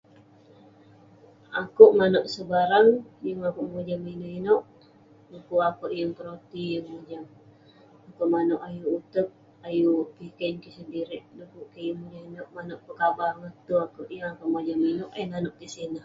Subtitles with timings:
[1.59, 2.87] Akuek manuek sebarang
[3.25, 4.65] yeng akuek mojam ineuk-inuek
[5.31, 7.23] dukuk akuek yeng perotei ineh akuek
[8.03, 9.27] juk manuek ayuk utek
[9.67, 15.11] ayuk piken kik sendirik akuek yeng mojam ineuk manuek kabah ngatei yeng akuek mojam ineuk
[15.19, 15.99] eh nanouk eh sineh.